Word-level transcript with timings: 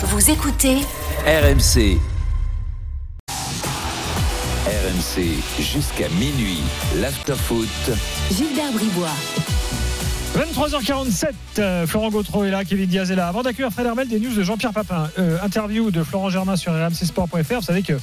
Vous 0.00 0.30
écoutez 0.30 0.76
RMC. 1.26 1.98
RMC 4.64 5.42
jusqu'à 5.58 6.08
minuit. 6.10 6.62
L'afterfoot. 7.00 7.66
Gilbert 8.30 8.70
Bribois. 8.74 9.08
23h47, 10.34 11.32
euh, 11.58 11.86
Florent 11.86 12.10
Gautreau 12.10 12.44
est 12.44 12.50
là, 12.50 12.64
Kevin 12.64 12.86
Diaz 12.86 13.10
est 13.10 13.16
là. 13.16 13.28
Avant 13.28 13.42
d'accueillir 13.42 13.72
Fred 13.72 13.86
Hermel, 13.86 14.08
des 14.08 14.20
news 14.20 14.34
de 14.34 14.42
Jean-Pierre 14.42 14.72
Papin. 14.72 15.10
Euh, 15.18 15.38
interview 15.42 15.90
de 15.90 16.02
Florent 16.02 16.28
Germain 16.30 16.56
sur 16.56 16.72
rmcsport.fr. 16.72 17.54
Vous 17.54 17.62
savez 17.62 17.82
que 17.82 17.94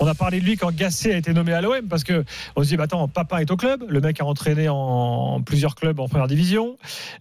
on 0.00 0.06
a 0.06 0.14
parlé 0.14 0.40
de 0.40 0.44
lui 0.44 0.56
quand 0.56 0.74
Gasset 0.74 1.12
a 1.12 1.16
été 1.18 1.32
nommé 1.32 1.52
à 1.52 1.60
l'OM 1.60 1.86
parce 1.88 2.02
que 2.02 2.24
on 2.56 2.62
se 2.62 2.68
dit, 2.68 2.76
bah, 2.76 2.84
attends, 2.84 3.06
Papin 3.06 3.38
est 3.38 3.50
au 3.50 3.56
club. 3.56 3.84
Le 3.88 4.00
mec 4.00 4.20
a 4.20 4.24
entraîné 4.24 4.68
en 4.68 5.42
plusieurs 5.42 5.74
clubs 5.74 6.00
en 6.00 6.08
première 6.08 6.26
division. 6.26 6.76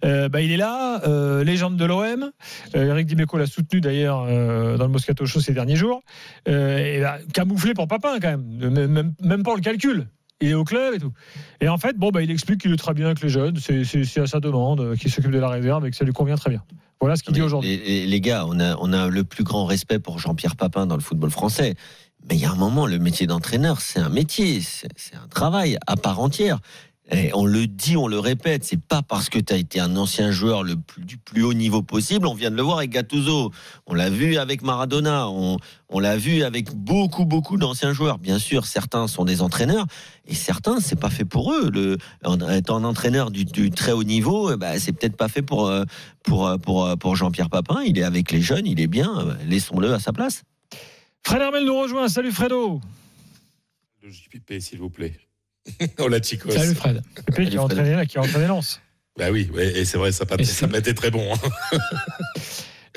Euh, 0.06 0.30
bah, 0.30 0.42
il 0.42 0.52
est 0.52 0.58
là, 0.58 1.02
légende 1.44 1.76
de 1.76 1.86
l'OM. 1.86 2.32
Eric 2.74 3.06
Dimeco 3.06 3.38
l'a 3.38 3.46
soutenu 3.46 3.82
d'ailleurs 3.82 4.26
dans 4.26 4.86
le 4.86 4.92
Moscato 4.92 5.26
Show 5.26 5.42
ces 5.42 5.54
derniers 5.54 5.76
jours. 5.76 6.04
Bah, 6.46 7.18
camouflé 7.34 7.74
pour 7.74 7.88
Papin 7.88 8.20
quand 8.22 8.30
même. 8.30 8.46
Même, 8.72 8.88
même, 8.88 9.14
même 9.22 9.44
pas 9.44 9.56
le 9.56 9.62
calcul 9.62 10.08
il 10.42 10.50
est 10.50 10.54
au 10.54 10.64
club 10.64 10.96
et 10.96 11.00
tout. 11.00 11.12
Et 11.62 11.70
en 11.70 11.78
fait, 11.78 11.98
bon, 11.98 12.10
bah, 12.10 12.22
il 12.22 12.32
explique 12.32 12.62
qu'il 12.62 12.72
est 12.74 12.78
très 12.78 12.94
bien 12.94 13.06
avec 13.08 13.22
les 13.22 13.30
jeunes, 13.30 13.58
c'est, 13.58 14.20
à 14.20 14.28
sa 14.28 14.40
demande, 14.40 14.82
euh, 14.82 14.96
qu'il 14.96 15.12
s'occupe 15.12 15.32
de 15.32 15.40
la 15.40 15.50
réserve 15.50 15.86
et 15.86 15.92
que 15.92 15.96
ça 15.96 16.06
lui 16.06 16.14
convient 16.14 16.36
très 16.36 16.50
bien. 16.50 16.64
Voilà 17.00 17.16
ce 17.16 17.24
qu'il 17.24 17.34
dit 17.34 17.42
aujourd'hui. 17.42 17.78
Les, 17.86 18.06
les- 18.06 18.22
gars, 18.22 18.46
on 18.48 18.60
a, 18.60 18.76
on 18.78 18.94
a 18.94 19.10
le 19.10 19.24
plus 19.24 19.44
grand 19.44 19.66
respect 19.66 20.00
pour 20.00 20.20
Jean-Pierre 20.20 20.56
Papin 20.56 20.86
dans 20.86 20.96
le 20.96 21.02
football 21.02 21.32
français. 21.32 21.76
Mais 22.30 22.36
il 22.36 22.42
y 22.42 22.46
a 22.46 22.52
un 22.52 22.56
moment, 22.56 22.86
le 22.88 23.00
métier 23.00 23.28
d'entraîneur, 23.28 23.82
c'est 23.82 24.00
un 24.00 24.08
métier, 24.08 24.62
c'est 24.62 25.16
un 25.16 25.28
travail 25.28 25.78
à 25.88 25.98
part 25.98 26.22
entière. 26.22 26.60
Et 27.12 27.32
on 27.34 27.46
le 27.46 27.68
dit, 27.68 27.98
on 27.98 28.08
le 28.08 28.18
répète, 28.18 28.64
c'est 28.64 28.82
pas 28.82 29.02
parce 29.02 29.28
que 29.28 29.38
tu 29.38 29.52
as 29.52 29.58
été 29.58 29.82
un 29.82 29.98
ancien 29.98 30.32
joueur 30.32 30.64
le 30.64 30.78
plus, 30.78 31.04
du 31.04 31.18
plus 31.18 31.44
haut 31.44 31.54
niveau 31.54 31.82
possible. 31.82 32.26
On 32.26 32.34
vient 32.34 32.50
de 32.50 32.56
le 32.56 32.62
voir 32.62 32.78
avec 32.78 32.92
Gattuso, 32.92 33.52
on 33.88 33.94
l'a 33.94 34.10
vu 34.10 34.38
avec 34.38 34.62
Maradona, 34.62 35.28
on, 35.28 35.58
on 35.90 36.00
l'a 36.00 36.16
vu 36.16 36.44
avec 36.44 36.74
beaucoup, 36.74 37.26
beaucoup 37.26 37.58
d'anciens 37.58 37.92
joueurs. 37.92 38.20
Bien 38.20 38.40
sûr, 38.40 38.66
certains 38.66 39.08
sont 39.08 39.26
des 39.26 39.42
entraîneurs 39.42 39.86
et 40.28 40.34
certains, 40.34 40.80
c'est 40.80 40.96
pas 41.00 41.10
fait 41.10 41.26
pour 41.26 41.52
eux. 41.52 41.70
Le, 41.72 41.98
en 42.24 42.40
étant 42.50 42.78
un 42.78 42.86
entraîneur 42.86 43.32
du, 43.32 43.44
du 43.44 43.70
très 43.70 43.92
haut 43.92 44.06
niveau, 44.06 44.54
eh 44.54 44.58
ben, 44.58 44.80
c'est 44.80 44.94
peut-être 44.94 45.18
pas 45.18 45.28
fait 45.28 45.42
pour, 45.42 45.68
euh, 45.68 45.84
pour, 46.24 46.48
euh, 46.48 46.58
pour, 46.58 46.86
euh, 46.86 46.96
pour 46.96 47.18
Jean-Pierre 47.18 47.50
Papin. 47.50 47.84
Il 47.84 48.00
est 48.00 48.04
avec 48.04 48.32
les 48.32 48.42
jeunes, 48.42 48.66
il 48.66 48.80
est 48.80 48.88
bien. 48.88 49.36
Laissons-le 49.46 49.94
à 49.94 50.00
sa 50.00 50.14
place. 50.14 50.44
Fred 51.26 51.42
Hermel 51.42 51.66
nous 51.66 51.78
rejoint. 51.78 52.08
Salut 52.08 52.32
Fredo. 52.32 52.80
Le 54.02 54.10
JPP, 54.10 54.62
s'il 54.62 54.80
vous 54.80 54.90
plaît. 54.90 55.20
Hola, 56.00 56.20
chicos. 56.22 56.52
Salut 56.52 56.76
Fred. 56.76 57.02
Le 57.28 57.34
pays 57.34 57.46
qui 57.46 57.52
Salut, 57.54 57.58
a 57.58 57.62
Fred. 57.68 57.72
entraîné 57.80 57.96
là, 57.96 58.06
qui 58.06 58.18
a 58.18 58.22
entraîné 58.22 58.48
Lens. 58.48 58.82
Bah 59.18 59.30
oui, 59.32 59.50
ouais, 59.54 59.78
et 59.78 59.86
c'est 59.86 59.98
vrai, 59.98 60.12
ça, 60.12 60.26
été 60.80 60.94
très 60.96 61.12
bon. 61.12 61.34
hein. 61.34 61.78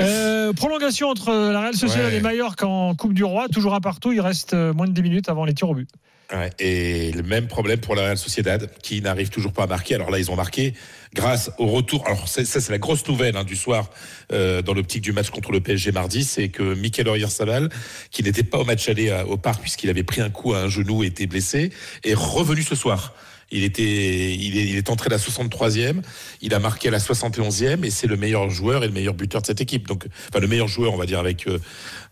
Euh, 0.00 0.52
prolongation 0.52 1.08
entre 1.08 1.32
la 1.32 1.60
Real 1.60 1.74
Sociedad 1.74 2.06
Ouais. 2.10 2.16
et 2.16 2.20
Mallorca 2.20 2.66
en 2.66 2.94
Coupe 2.94 3.14
du 3.14 3.24
Roi, 3.24 3.48
toujours 3.48 3.74
un 3.74 3.80
partout. 3.80 4.12
Il 4.12 4.20
reste 4.20 4.52
euh, 4.54 4.72
moins 4.74 4.86
de 4.86 4.92
10 4.92 5.02
minutes 5.02 5.28
avant 5.28 5.44
les 5.44 5.54
tirs 5.54 5.70
au 5.70 5.74
but. 5.74 5.88
Ouais, 6.32 6.50
et 6.58 7.12
le 7.12 7.22
même 7.22 7.46
problème 7.46 7.78
pour 7.78 7.94
la 7.94 8.02
Real 8.02 8.18
Sociedad, 8.18 8.68
qui 8.82 9.00
n'arrive 9.00 9.28
toujours 9.30 9.52
pas 9.52 9.62
à 9.62 9.66
marquer. 9.68 9.94
Alors 9.94 10.10
là, 10.10 10.18
ils 10.18 10.28
ont 10.30 10.34
marqué 10.36 10.74
grâce 11.14 11.52
au 11.58 11.66
retour. 11.68 12.04
Alors 12.06 12.26
ça, 12.28 12.44
c'est 12.44 12.68
la 12.68 12.78
grosse 12.78 13.06
nouvelle 13.06 13.36
hein, 13.36 13.44
du 13.44 13.54
soir 13.54 13.88
euh, 14.32 14.60
dans 14.60 14.74
l'optique 14.74 15.02
du 15.02 15.12
match 15.12 15.30
contre 15.30 15.52
le 15.52 15.60
PSG 15.60 15.92
mardi, 15.92 16.24
c'est 16.24 16.48
que 16.48 16.74
Mikel 16.74 17.08
Oyarzabal, 17.08 17.68
qui 18.10 18.24
n'était 18.24 18.42
pas 18.42 18.58
au 18.58 18.64
match 18.64 18.88
aller 18.88 19.10
à- 19.12 19.24
au 19.26 19.36
parc 19.36 19.62
puisqu'il 19.62 19.88
avait 19.88 20.02
pris 20.02 20.20
un 20.20 20.28
coup 20.30 20.52
à 20.52 20.62
un 20.62 20.68
genou 20.68 21.04
et 21.04 21.06
était 21.06 21.26
blessé, 21.28 21.70
est 22.02 22.14
revenu 22.14 22.62
ce 22.62 22.74
soir. 22.74 23.14
Il 23.52 23.62
était, 23.62 24.34
il 24.34 24.76
est, 24.76 24.90
entré 24.90 25.06
à 25.06 25.10
la 25.10 25.18
63e, 25.18 26.02
il 26.42 26.52
a 26.52 26.58
marqué 26.58 26.88
à 26.88 26.90
la 26.90 26.98
71e 26.98 27.84
et 27.84 27.90
c'est 27.90 28.08
le 28.08 28.16
meilleur 28.16 28.50
joueur 28.50 28.82
et 28.82 28.88
le 28.88 28.92
meilleur 28.92 29.14
buteur 29.14 29.40
de 29.40 29.46
cette 29.46 29.60
équipe. 29.60 29.86
Donc, 29.86 30.06
enfin 30.28 30.40
le 30.40 30.48
meilleur 30.48 30.66
joueur, 30.66 30.92
on 30.92 30.96
va 30.96 31.06
dire 31.06 31.20
avec, 31.20 31.46
euh, 31.46 31.60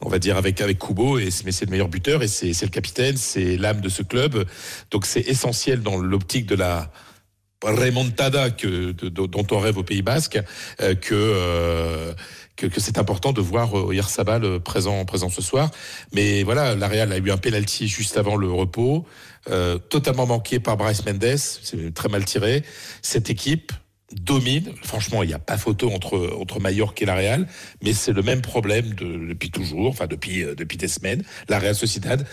on 0.01 0.09
va 0.09 0.21
dire 0.21 0.37
avec 0.37 0.61
avec 0.61 0.79
Kubo, 0.79 1.19
et 1.19 1.31
mais 1.45 1.51
c'est 1.51 1.65
le 1.65 1.73
meilleur 1.73 1.89
buteur 1.89 2.23
et 2.23 2.29
c'est 2.29 2.63
le 2.63 2.69
capitaine, 2.69 3.17
c'est 3.17 3.57
l'âme 3.57 3.81
de 3.81 3.89
ce 3.89 4.03
club. 4.03 4.45
Donc 4.93 5.07
c'est 5.07 5.23
essentiel 5.23 5.83
dans 5.83 5.97
l'optique 5.97 6.47
de 6.47 6.55
la 6.55 6.93
remontada 7.63 8.51
que, 8.51 8.93
dont 8.93 9.47
on 9.51 9.59
rêve 9.59 9.79
au 9.79 9.83
Pays 9.83 10.03
Basque 10.03 10.39
euh, 10.81 10.95
que, 10.95 11.15
euh, 11.15 12.15
que 12.57 12.81
c'est 12.81 12.99
important 12.99 13.33
de 13.33 13.41
voir 13.41 13.77
euh, 13.79 13.83
Oyarzabal 13.83 14.45
euh, 14.45 14.59
présent 14.61 15.05
présent 15.05 15.29
ce 15.29 15.43
soir. 15.43 15.71
Mais 16.13 16.43
voilà, 16.43 16.75
la 16.75 16.89
Real 16.89 17.13
a 17.13 17.19
eu 17.19 17.31
un 17.31 17.37
penalty 17.37 17.89
juste 17.89 18.17
avant 18.17 18.37
le 18.37 18.51
repos, 18.51 19.05
euh, 19.51 19.79
totalement 19.79 20.27
manqué 20.27 20.61
par 20.61 20.77
Bryce 20.77 21.05
Mendes, 21.05 21.37
c'est 21.37 21.93
très 21.95 22.09
mal 22.09 22.25
tiré. 22.25 22.63
Cette 23.03 23.29
équipe 23.31 23.73
domine. 24.13 24.73
Franchement, 24.85 25.23
il 25.25 25.29
n'y 25.29 25.35
a 25.35 25.39
pas 25.41 25.59
photo 25.59 25.91
entre 25.91 26.37
entre 26.39 26.61
Mallorca 26.61 27.03
et 27.03 27.07
la 27.07 27.17
Real, 27.17 27.49
mais 27.83 27.93
c'est 27.93 28.13
le 28.13 28.23
même 28.23 28.43
problème 28.43 28.95
de- 28.95 29.27
depuis 29.29 29.51
toujours, 29.51 29.89
enfin 29.89 30.07
depuis 30.07 30.45
euh, 30.45 30.55
depuis 30.55 30.77
des 30.77 30.87
semaines. 30.89 31.25
La 31.49 31.59
Real 31.59 31.75
Sociedad 31.75 32.25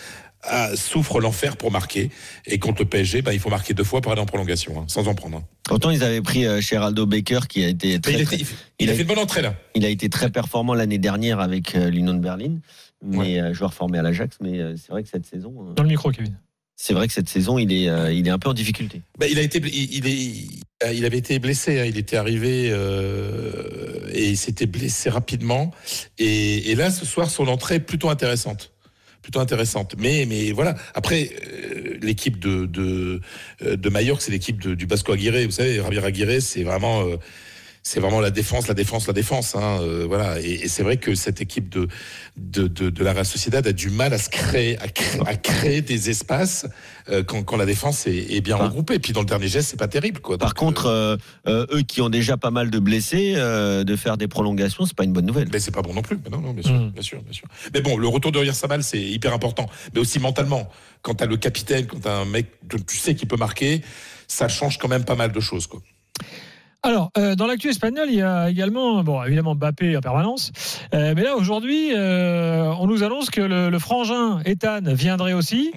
a- 0.43 0.75
souffre 0.75 1.19
l'enfer 1.19 1.57
pour 1.57 1.71
marquer 1.71 2.09
et 2.45 2.59
contre 2.59 2.81
le 2.81 2.87
PSG, 2.89 3.21
ben, 3.21 3.31
il 3.33 3.39
faut 3.39 3.49
marquer 3.49 3.73
deux 3.73 3.83
fois 3.83 4.01
pour 4.01 4.11
aller 4.11 4.21
en 4.21 4.25
prolongation, 4.25 4.79
hein, 4.79 4.85
sans 4.87 5.07
en 5.07 5.15
prendre. 5.15 5.37
hein. 5.37 5.43
Pourtant, 5.65 5.89
ils 5.91 6.03
avaient 6.03 6.21
pris 6.21 6.45
euh, 6.45 6.59
Geraldo 6.61 7.05
Baker, 7.05 7.39
qui 7.47 7.63
a 7.63 7.67
été 7.69 7.99
très, 8.01 8.13
il, 8.13 8.25
très- 8.25 8.35
était- 8.37 8.45
il 8.79 8.89
a 8.89 8.93
fait 8.93 9.01
une 9.03 9.07
bonne 9.07 9.19
entrée 9.19 9.41
là. 9.41 9.55
il 9.75 9.85
a 9.85 9.89
été 9.89 10.09
très 10.09 10.29
performant 10.29 10.73
l'année 10.73 10.97
dernière 10.97 11.39
avec 11.39 11.75
euh, 11.75 11.89
l'Union 11.89 12.13
de 12.13 12.19
Berlin, 12.19 12.57
mais 13.03 13.39
euh, 13.41 13.53
joueur 13.53 13.73
formé 13.73 13.97
à 13.99 14.01
l'Ajax. 14.01 14.37
Mais 14.41 14.59
euh, 14.59 14.75
c'est 14.75 14.91
vrai 14.91 15.03
que 15.03 15.09
cette 15.09 15.25
saison, 15.25 15.53
euh, 15.69 15.73
Dans 15.73 15.83
le 15.83 15.89
micro, 15.89 16.11
Kevin. 16.11 16.35
c'est 16.75 16.93
vrai 16.93 17.07
que 17.07 17.13
cette 17.13 17.29
saison, 17.29 17.57
il 17.57 17.71
est, 17.71 17.87
euh, 17.89 18.11
il 18.11 18.27
est 18.27 18.31
un 18.31 18.39
peu 18.39 18.49
en 18.49 18.53
difficulté. 18.53 19.01
Ben, 19.19 19.27
il 19.31 19.37
a 19.39 19.41
été, 19.43 19.59
il, 19.59 19.95
il 19.97 20.07
est, 20.07 20.93
il 20.95 21.05
avait 21.05 21.19
été 21.19 21.37
blessé. 21.39 21.79
hein. 21.79 21.85
Il 21.85 21.97
était 21.97 22.17
arrivé 22.17 22.69
euh, 22.71 24.09
et 24.13 24.29
il 24.29 24.37
s'était 24.37 24.65
blessé 24.65 25.09
rapidement. 25.09 25.71
Et, 26.17 26.71
et 26.71 26.75
là, 26.75 26.91
ce 26.91 27.05
soir, 27.05 27.29
son 27.29 27.47
entrée 27.47 27.75
est 27.75 27.79
plutôt 27.79 28.09
intéressante, 28.09 28.71
plutôt 29.21 29.39
intéressante. 29.39 29.95
Mais, 29.97 30.25
mais 30.27 30.51
voilà. 30.51 30.75
Après, 30.93 31.29
euh, 31.47 31.97
l'équipe 32.01 32.39
de 32.39 32.65
de, 32.65 33.21
euh, 33.63 33.75
de 33.75 33.89
Mallorca, 33.89 34.23
c'est 34.23 34.31
l'équipe 34.31 34.59
du 34.59 34.85
Basco 34.85 35.11
Aguirre. 35.11 35.45
Vous 35.45 35.51
savez, 35.51 35.75
Javier 35.75 36.03
Aguirre, 36.03 36.41
c'est 36.41 36.63
vraiment 36.63 37.01
euh, 37.07 37.17
c'est 37.83 37.99
vraiment 37.99 38.19
la 38.19 38.29
défense, 38.29 38.67
la 38.67 38.73
défense, 38.75 39.07
la 39.07 39.13
défense. 39.13 39.55
Hein, 39.55 39.79
euh, 39.81 40.05
voilà. 40.07 40.39
Et, 40.39 40.51
et 40.51 40.67
c'est 40.67 40.83
vrai 40.83 40.97
que 40.97 41.15
cette 41.15 41.41
équipe 41.41 41.67
de, 41.69 41.87
de, 42.37 42.67
de, 42.67 42.89
de 42.91 43.03
la 43.03 43.13
Real 43.13 43.25
Sociedad 43.25 43.65
a 43.65 43.73
du 43.73 43.89
mal 43.89 44.13
à 44.13 44.19
se 44.19 44.29
créer, 44.29 44.77
à 44.79 44.87
créer, 44.87 45.21
à 45.25 45.35
créer 45.35 45.81
des 45.81 46.09
espaces 46.11 46.67
euh, 47.09 47.23
quand, 47.23 47.41
quand 47.43 47.57
la 47.57 47.65
défense 47.65 48.05
est, 48.05 48.33
est 48.35 48.41
bien 48.41 48.55
regroupée. 48.55 48.93
Et 48.95 48.99
puis 48.99 49.13
dans 49.13 49.21
le 49.21 49.25
dernier 49.25 49.47
geste, 49.47 49.69
c'est 49.71 49.79
pas 49.79 49.87
terrible. 49.87 50.19
Quoi. 50.21 50.37
Par 50.37 50.53
contre, 50.53 50.85
euh, 50.85 51.17
eux 51.47 51.81
qui 51.81 52.01
ont 52.01 52.09
déjà 52.09 52.37
pas 52.37 52.51
mal 52.51 52.69
de 52.69 52.77
blessés, 52.77 53.33
euh, 53.35 53.83
de 53.83 53.95
faire 53.95 54.15
des 54.17 54.27
prolongations, 54.27 54.85
c'est 54.85 54.95
pas 54.95 55.03
une 55.03 55.13
bonne 55.13 55.25
nouvelle. 55.25 55.47
mais 55.51 55.59
c'est 55.59 55.71
pas 55.71 55.81
bon 55.81 55.93
non 55.95 56.03
plus. 56.03 56.19
Mais 56.23 56.29
non, 56.29 56.39
non, 56.41 56.53
bien 56.53 56.63
sûr, 56.63 56.73
Mm. 56.73 56.89
bien 56.91 57.01
sûr, 57.01 57.21
bien 57.23 57.33
sûr. 57.33 57.47
Mais 57.73 57.81
bon, 57.81 57.97
le 57.97 58.07
retour 58.07 58.31
de 58.31 58.37
Oyarzabal, 58.39 58.83
c'est 58.83 59.01
hyper 59.01 59.33
important. 59.33 59.67
Mais 59.93 59.99
aussi 59.99 60.19
mentalement. 60.19 60.69
Quand 61.01 61.15
t'as 61.15 61.25
le 61.25 61.35
capitaine, 61.37 61.87
quand 61.87 61.99
t'as 62.01 62.17
un 62.19 62.25
mec, 62.25 62.45
que 62.69 62.77
tu 62.77 62.97
sais 62.97 63.15
qu'il 63.15 63.27
peut 63.27 63.37
marquer, 63.37 63.81
ça 64.27 64.47
change 64.47 64.77
quand 64.77 64.87
même 64.87 65.03
pas 65.03 65.15
mal 65.15 65.31
de 65.31 65.39
choses. 65.39 65.65
Quoi. 65.65 65.81
Alors, 66.83 67.11
euh, 67.15 67.35
dans 67.35 67.45
l'actu 67.45 67.69
espagnol, 67.69 68.07
il 68.09 68.15
y 68.15 68.21
a 68.23 68.49
également, 68.49 69.03
bon, 69.03 69.23
évidemment 69.23 69.53
Mbappé 69.53 69.95
en 69.95 70.01
permanence. 70.01 70.51
Euh, 70.95 71.13
mais 71.15 71.21
là, 71.21 71.35
aujourd'hui, 71.35 71.91
euh, 71.95 72.73
on 72.79 72.87
nous 72.87 73.03
annonce 73.03 73.29
que 73.29 73.39
le, 73.41 73.69
le 73.69 73.79
frangin 73.79 74.41
Ethan 74.45 74.79
viendrait 74.85 75.33
aussi. 75.33 75.71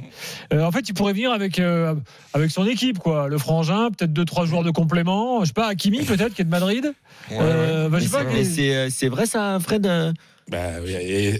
Euh, 0.54 0.65
en 0.65 0.72
fait, 0.72 0.88
il 0.88 0.94
pourrait 0.94 1.12
venir 1.12 1.31
avec, 1.31 1.59
euh, 1.59 1.94
avec 2.32 2.50
son 2.50 2.66
équipe, 2.66 2.98
quoi. 2.98 3.28
Le 3.28 3.37
frangin, 3.37 3.91
peut-être 3.91 4.15
deux, 4.15 4.25
trois 4.25 4.47
joueurs 4.47 4.62
de 4.62 4.70
complément. 4.70 5.41
Je 5.42 5.48
sais 5.48 5.53
pas, 5.53 5.66
Hakimi, 5.69 6.03
peut-être, 6.04 6.32
qui 6.32 6.41
est 6.41 6.47
de 6.47 6.50
Madrid. 6.50 6.94
Euh, 7.32 7.91
bah, 7.91 7.98
je 7.98 8.04
Mais 8.04 8.10
sais 8.10 8.25
pas, 8.25 8.88
c'est- 8.91 9.06
euh, 9.06 9.10
vrai 9.10 9.26
ça, 9.26 9.59
Fred 9.60 9.86
euh 9.86 10.10
Bah, 10.50 10.59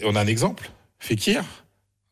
on 0.05 0.15
a 0.15 0.21
un 0.21 0.27
exemple. 0.27 0.71
Fekir, 0.99 1.43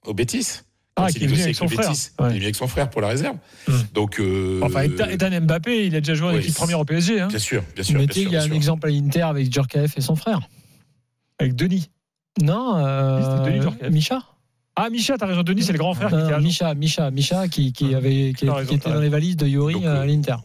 au 0.06 0.14
Bétis. 0.14 0.62
Ah, 0.94 1.06
Quand 1.06 1.06
qui 1.12 1.19
il 1.19 1.25
est 1.25 1.26
venu 1.28 1.42
avec 1.42 1.56
son 1.56 1.69
frère. 1.69 1.88
Ouais. 1.91 1.94
Il 2.20 2.25
est 2.25 2.28
venu 2.34 2.42
avec 2.44 2.54
son 2.56 2.66
frère 2.69 2.91
pour 2.91 3.00
la 3.00 3.08
réserve. 3.08 3.36
Mm. 3.66 3.72
Donc, 3.94 4.20
euh, 4.20 4.60
Enfin, 4.62 4.82
Ethan, 4.82 5.41
Mbappé, 5.41 5.86
il 5.86 5.97
a 5.97 6.00
déjà 6.00 6.14
joué 6.14 6.28
en 6.28 6.30
oui, 6.32 6.38
équipe 6.38 6.50
c'est- 6.50 6.58
première 6.58 6.80
au 6.80 6.84
PSG, 6.84 7.20
hein, 7.20 7.28
bien 7.28 7.38
sûr, 7.38 7.62
bien 7.75 7.82
sûr. 7.82 7.94
Mais 7.94 8.00
bien 8.00 8.06
tu 8.08 8.12
sais, 8.14 8.20
sûr, 8.20 8.30
il 8.30 8.34
y 8.34 8.36
a 8.36 8.42
un 8.42 8.50
exemple 8.53 8.86
à 8.86 8.91
l'Inter 8.91 9.22
avec 9.22 9.50
Djorkaeff 9.52 9.97
et 9.97 10.00
son 10.02 10.16
frère. 10.16 10.41
avec 11.38 11.54
Denis. 11.56 11.91
Non, 12.42 12.76
euh, 12.76 13.38
C'était 13.38 13.50
Denis 13.52 13.62
Djorkaeff. 13.62 13.90
Micha. 13.90 14.22
Ah, 14.76 14.90
Micha, 14.90 15.16
t'as 15.19 15.26
raison, 15.26 15.43
Denis, 15.43 15.62
c'est 15.64 15.72
le 15.72 15.78
grand 15.78 15.94
frère 15.94 16.08
qui 16.11 16.14
Non, 16.14 16.25
était 16.25 16.34
à 16.34 16.38
Micha, 16.40 16.75
Micha, 16.75 17.11
Micha, 17.11 17.49
qui, 17.49 17.72
qui 17.72 17.94
avait, 17.94 18.32
qui, 18.37 18.46
qui 18.66 18.75
était 18.75 18.90
dans 18.90 19.00
les 19.00 19.08
valises 19.08 19.37
de 19.37 19.46
Yori 19.46 19.75
Donc, 19.75 19.84
à 19.84 19.88
euh, 20.02 20.05
l'Inter 20.06 20.37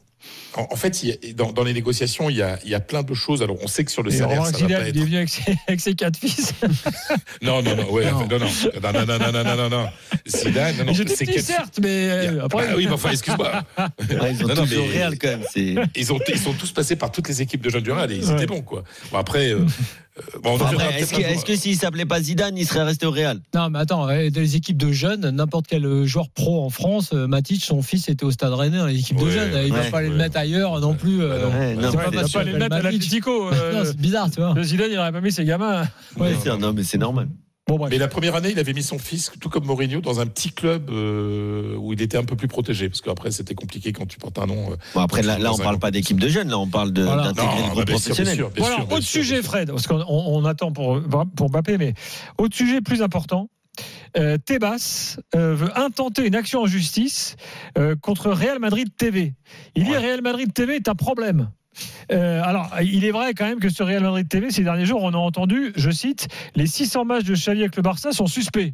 en, 0.58 0.68
en 0.72 0.76
fait, 0.76 1.04
il 1.04 1.12
a, 1.12 1.34
dans, 1.34 1.52
dans, 1.52 1.64
les 1.64 1.74
négociations, 1.74 2.30
il 2.30 2.38
y, 2.38 2.42
a, 2.42 2.60
il 2.64 2.70
y, 2.70 2.76
a, 2.76 2.80
plein 2.80 3.04
de 3.04 3.14
choses. 3.14 3.44
Alors, 3.44 3.58
on 3.62 3.68
sait 3.68 3.86
que 3.86 3.92
sur 3.92 4.04
le 4.04 4.12
Et 4.12 4.18
salaire, 4.18 4.46
ça 4.46 4.54
Zidane, 4.54 4.72
va 4.72 4.78
pas 4.80 4.88
être... 4.88 4.96
il 4.96 5.02
est 5.02 5.06
venu 5.06 5.18
avec 5.18 5.30
ses, 5.30 5.58
avec 5.68 5.80
ses 5.80 5.94
quatre 5.94 6.18
fils. 6.18 6.54
non, 7.42 7.62
non, 7.62 7.76
non, 7.76 7.92
ouais, 7.92 8.12
non. 8.12 8.28
Non, 8.28 8.40
non, 8.40 8.48
non, 8.80 9.06
non, 9.06 9.32
non, 9.32 9.44
non, 9.44 9.56
non, 9.56 9.70
non, 9.70 9.90
Zidane, 10.28 10.78
non, 10.78 10.86
non. 10.86 10.94
J'étais 10.94 11.26
quatre... 11.26 11.46
certes, 11.46 11.80
mais 11.82 12.10
euh, 12.10 12.46
après... 12.46 12.68
bah, 12.68 12.74
oui, 12.76 12.86
mais 12.88 12.94
enfin, 12.94 13.12
excuse-moi. 13.12 13.64
Ils 14.10 14.44
ont 14.44 14.48
non, 14.48 14.56
tous 14.56 14.72
mais... 14.72 14.78
au 14.78 14.86
Real 14.86 15.18
quand 15.18 15.28
même. 15.28 15.44
Ils 15.96 16.14
ont, 16.14 16.20
ils 16.28 16.40
sont 16.40 16.54
tous 16.54 16.72
passés 16.72 16.96
par 16.96 17.12
toutes 17.12 17.28
les 17.28 17.42
équipes 17.42 17.62
de 17.62 17.70
jeunes 17.70 17.84
du 17.84 17.92
Real 17.92 18.12
et 18.12 18.16
ils 18.16 18.26
ouais. 18.26 18.34
étaient 18.34 18.48
bons, 18.48 18.62
quoi. 18.62 18.84
Bon, 19.12 19.18
après. 19.18 19.52
Euh... 19.52 19.60
euh 19.60 20.40
bon, 20.42 20.58
est-ce 20.98 21.14
que, 21.14 21.22
est 21.22 21.44
que 21.46 21.56
s'il 21.56 21.78
s'appelait 21.78 22.06
pas 22.06 22.22
Zidane, 22.22 22.58
il 22.58 22.66
serait 22.66 22.84
resté 22.84 23.06
au 23.06 23.12
Real? 23.12 23.40
Non, 23.54 23.70
mais 23.70 23.80
attends, 23.80 24.08
dans 24.08 24.10
les 24.10 24.56
équipes 24.56 24.78
de 24.78 24.92
jeunes, 24.92 25.30
n'importe 25.30 25.68
quel 25.68 25.86
euh, 25.86 26.06
joueur 26.06 26.30
pro 26.30 26.64
en 26.64 26.70
France, 26.70 27.14
Matic, 27.14 27.64
son 27.64 27.82
fils 27.82 28.10
était 28.10 28.26
au 28.26 28.32
Stade 28.32 28.54
Rennais 28.54 28.78
dans 28.78 28.88
les 28.88 29.00
équipes 29.00 29.20
ouais, 29.20 29.26
de 29.26 29.32
jeunes. 29.32 29.56
Hein, 29.56 29.62
il 29.64 29.72
ne 29.72 29.78
ouais, 29.78 29.84
va 29.84 29.92
pas 29.92 29.98
ouais. 29.98 30.10
le 30.10 30.16
mettre 30.16 30.38
à 30.38 30.47
ailleurs 30.56 30.80
non 30.80 30.94
plus. 30.96 31.22
euh, 31.22 31.44
non. 31.50 31.58
Ouais, 31.58 31.76
non, 31.76 31.90
c'est 31.92 31.98
pas 32.34 32.44
les 32.44 32.54
mettre 32.54 32.76
à. 32.76 32.82
Non, 32.92 33.50
euh, 33.52 33.84
c'est 33.86 33.98
bizarre, 33.98 34.30
tu 34.32 34.40
vois. 34.42 34.54
Le 34.54 34.64
Zidane, 34.64 34.88
il 34.92 34.96
n'aurait 34.96 35.12
pas 35.12 35.22
mis 35.22 35.32
ses 35.32 35.46
gamins. 35.46 35.84
Ouais, 36.18 36.34
Non, 36.34 36.38
c'est- 36.44 36.58
non. 36.58 36.74
mais 36.74 36.84
c'est 36.84 36.98
normal. 36.98 37.28
Bon. 37.70 37.86
Mais 37.90 37.98
la 37.98 38.08
première 38.08 38.34
année, 38.34 38.52
il 38.52 38.60
avait 38.60 38.72
mis 38.72 38.82
son 38.82 38.98
fils, 38.98 39.30
tout 39.42 39.50
comme 39.50 39.66
Mourinho, 39.66 40.00
dans 40.00 40.22
un 40.22 40.26
petit 40.26 40.52
club 40.52 40.90
euh, 40.90 41.76
où 41.76 41.92
il 41.92 42.02
était 42.02 42.18
un 42.18 42.24
peu 42.24 42.38
plus 42.38 42.48
protégé. 42.48 42.88
Parce 42.88 43.02
qu'après, 43.02 43.30
c'était 43.32 43.56
compliqué 43.56 43.92
quand 43.92 44.06
tu 44.06 44.18
portes 44.20 44.40
un 44.40 44.46
nom. 44.46 44.72
euh, 44.72 44.76
Bon, 44.96 45.02
après, 45.02 45.22
là, 45.22 45.38
là, 45.38 45.52
on 45.54 45.58
parle 45.58 45.78
pas 45.78 45.92
d'équipe 45.92 46.18
de 46.18 46.30
jeunes, 46.30 46.48
là, 46.48 46.58
on 46.58 46.68
parle 46.68 46.94
Voilà. 46.98 47.24
d'intégrer 47.24 47.56
le 47.58 47.62
bah, 47.64 47.70
groupe 47.72 47.86
bien 47.86 47.98
sûr, 47.98 48.14
bien 48.14 48.14
professionnel. 48.14 48.36
sûr, 48.38 48.50
bien 48.52 48.62
Voilà, 48.64 48.76
sûr, 48.78 48.88
bien 48.88 48.98
autre 48.98 49.06
sujet. 49.06 49.42
Fred, 49.44 49.70
parce 49.70 49.86
qu'on 49.86 50.00
on- 50.08 50.38
on 50.38 50.46
attend 50.46 50.72
pour, 50.72 51.02
pour 51.36 51.50
Mbappé, 51.50 51.78
mais 51.78 51.94
autre 52.38 52.56
sujet 52.56 52.80
plus 52.80 53.02
important. 53.02 53.50
Euh, 54.16 54.38
Tebas 54.38 55.18
euh, 55.36 55.54
veut 55.56 55.78
intenter 55.78 56.26
une 56.26 56.36
action 56.36 56.62
en 56.62 56.66
justice 56.68 57.36
euh, 57.78 57.96
contre 58.00 58.30
Real 58.30 58.60
Madrid 58.60 58.88
TV. 58.96 59.34
Il 59.76 59.84
dit 59.84 59.92
Ouais. 59.92 59.98
Real 59.98 60.22
Madrid 60.22 60.54
TV 60.54 60.76
est 60.76 60.88
un 60.88 60.96
problème. 60.96 61.50
Euh, 62.12 62.42
alors, 62.44 62.72
il 62.82 63.06
est 63.06 63.12
vrai 63.12 63.34
quand 63.34 63.46
même 63.46 63.60
que 63.60 63.70
sur 63.70 63.86
Real 63.86 64.02
Madrid 64.04 64.28
TV, 64.28 64.50
ces 64.50 64.64
derniers 64.64 64.86
jours, 64.86 65.04
on 65.04 65.14
a 65.14 65.18
entendu, 65.18 65.74
je 65.76 65.92
cite, 65.92 66.28
les 66.56 66.66
600 66.68 67.06
matchs 67.06 67.26
de 67.26 67.34
Xavi 67.36 67.60
avec 67.62 67.76
le 67.76 67.82
Barça 67.84 68.12
sont 68.14 68.28
suspects. 68.28 68.74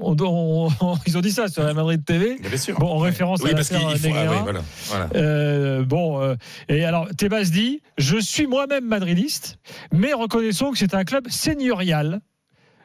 On- 0.00 0.14
on- 0.20 0.68
ils 1.06 1.16
ont 1.18 1.20
dit 1.20 1.32
ça 1.32 1.48
sur 1.48 1.62
Real 1.64 1.74
Madrid 1.74 2.04
TV. 2.04 2.36
Bien 2.38 2.56
sûr. 2.56 2.78
Bon, 2.78 2.86
en 2.88 2.98
référence 2.98 3.40
oui, 3.42 3.50
à 3.50 3.54
parce 3.54 3.70
l'affaire 3.72 3.90
faut. 3.90 3.96
Ah, 3.96 4.06
Negreira. 4.08 4.34
oui, 4.36 4.40
voilà. 4.44 4.60
voilà. 4.86 5.08
Euh, 5.16 5.84
bon, 5.84 6.20
euh, 6.22 6.36
et 6.68 6.84
alors 6.84 7.08
Tebas 7.16 7.44
dit 7.50 7.80
Je 7.96 8.16
suis 8.18 8.46
moi-même 8.46 8.84
madridiste, 8.84 9.58
mais 9.92 10.12
reconnaissons 10.12 10.70
que 10.70 10.78
c'est 10.78 10.94
un 10.94 11.04
club 11.04 11.28
seigneurial. 11.30 12.20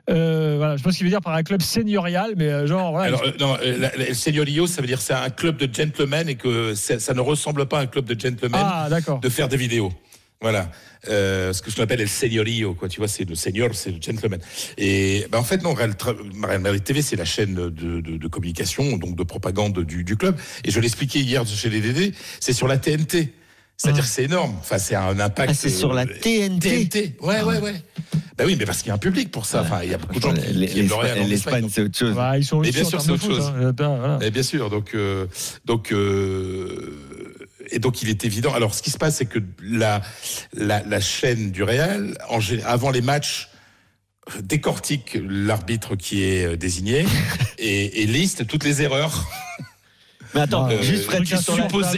Euh, 0.09 0.55
voilà, 0.57 0.73
je 0.75 0.81
sais 0.81 0.83
pas 0.83 0.91
ce 0.91 0.97
qu'il 0.97 1.05
veut 1.05 1.11
dire 1.11 1.21
par 1.21 1.33
un 1.33 1.43
club 1.43 1.61
seigneurial, 1.61 2.33
mais 2.35 2.49
euh, 2.49 2.67
genre 2.67 2.91
voilà. 2.91 3.07
Alors, 3.07 3.23
euh, 3.23 3.31
non, 3.39 3.57
euh, 3.63 3.89
le 4.09 4.13
Señorío, 4.13 4.67
ça 4.67 4.81
veut 4.81 4.87
dire 4.87 5.01
c'est 5.01 5.13
un 5.13 5.29
club 5.29 5.57
de 5.57 5.73
gentlemen 5.73 6.27
et 6.27 6.35
que 6.35 6.73
ça 6.75 7.13
ne 7.13 7.21
ressemble 7.21 7.65
pas 7.67 7.79
à 7.79 7.81
un 7.83 7.87
club 7.87 8.05
de 8.05 8.19
gentlemen 8.19 8.59
ah, 8.61 8.89
de 9.21 9.29
faire 9.29 9.47
des 9.47 9.57
vidéos. 9.57 9.93
Voilà. 10.41 10.69
Euh, 11.07 11.53
ce 11.53 11.61
que 11.61 11.71
je 11.71 11.81
appelle 11.81 11.99
le 12.01 12.07
señorío, 12.07 12.73
quoi. 12.73 12.89
Tu 12.89 12.99
vois, 12.99 13.07
c'est 13.07 13.23
le 13.23 13.33
senior, 13.33 13.69
c'est 13.73 13.91
le 13.91 14.01
gentleman. 14.01 14.41
Et 14.77 15.25
ben, 15.31 15.37
en 15.37 15.43
fait, 15.43 15.63
non, 15.63 15.73
Real, 15.73 15.95
Real 16.43 16.81
TV, 16.81 17.01
c'est 17.01 17.15
la 17.15 17.23
chaîne 17.23 17.53
de, 17.55 17.69
de- 17.69 18.17
de 18.17 18.27
communication, 18.27 18.97
donc 18.97 19.15
de 19.15 19.23
propagande 19.23 19.79
du, 19.85 20.03
du 20.03 20.17
club. 20.17 20.35
Et 20.65 20.71
je 20.71 20.81
l'expliquais 20.81 21.19
hier 21.19 21.45
chez 21.47 21.69
les 21.69 21.79
DD, 21.79 22.13
c'est 22.41 22.51
sur 22.51 22.67
la 22.67 22.77
TNT. 22.77 23.33
C'est-à-dire 23.77 24.03
Ah. 24.03 24.07
que 24.07 24.13
c'est 24.13 24.23
énorme. 24.23 24.55
Enfin, 24.59 24.77
c'est 24.77 24.95
un 24.95 25.19
impact. 25.19 25.49
Ah, 25.51 25.53
c'est 25.53 25.69
sur 25.69 25.93
la 25.93 26.03
euh, 26.03 26.05
TNT. 26.21 26.87
TNT. 26.87 27.15
Ouais, 27.21 27.41
ouais, 27.41 27.59
ouais. 27.59 27.73
Ben 28.37 28.45
oui, 28.47 28.55
mais 28.57 28.65
parce 28.65 28.79
qu'il 28.79 28.87
y 28.87 28.91
a 28.91 28.95
un 28.95 28.99
public 28.99 29.29
pour 29.31 29.45
ça. 29.45 29.61
Enfin, 29.61 29.81
il 29.83 29.91
y 29.91 29.93
a 29.93 29.97
beaucoup 29.97 30.15
de 30.15 30.21
gens 30.21 30.33
qui, 30.33 30.41
qui 30.67 30.79
aiment 30.79 30.87
le 30.87 30.93
Real 30.95 31.19
en 31.19 31.27
L'Espagne, 31.27 31.55
Espagne. 31.65 31.69
c'est 31.71 31.81
autre 31.81 31.97
chose. 31.97 32.15
Bah, 32.15 32.37
ils 32.37 32.45
sont 32.45 32.59
Mais 32.61 32.71
bien 32.71 32.83
en 32.85 32.89
sûr, 32.89 33.01
c'est 33.01 33.07
de 33.09 33.13
autre 33.13 33.23
foot, 33.25 33.35
chose. 33.35 33.53
hein. 33.55 33.73
Voilà. 33.77 34.19
Eh 34.21 34.31
bien 34.31 34.43
sûr, 34.43 34.69
donc 34.69 34.91
euh, 34.95 35.27
donc 35.65 35.91
euh, 35.91 36.97
et 37.71 37.79
donc 37.79 38.01
il 38.01 38.09
est 38.09 38.25
évident. 38.25 38.53
Alors 38.53 38.73
ce 38.73 38.81
qui 38.81 38.89
se 38.91 38.97
passe, 38.97 39.17
c'est 39.17 39.25
que 39.25 39.39
la 39.61 40.01
la, 40.53 40.81
la 40.83 40.99
chaîne 41.01 41.51
du 41.51 41.63
Real, 41.63 42.17
en 42.29 42.39
avant 42.65 42.89
les 42.91 43.01
matchs, 43.01 43.49
décortique 44.41 45.17
l'arbitre 45.27 45.95
qui 45.95 46.23
est 46.23 46.55
désigné 46.57 47.05
et, 47.59 48.01
et 48.01 48.05
liste 48.05 48.47
toutes 48.47 48.63
les 48.63 48.81
erreurs, 48.81 49.27
Mais 50.33 50.41
attends, 50.41 50.69
Euh, 50.69 50.81
juste 50.81 51.03
Fred, 51.03 51.23